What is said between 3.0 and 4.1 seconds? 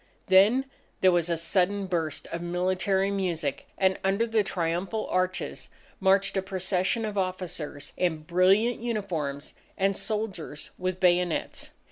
music, and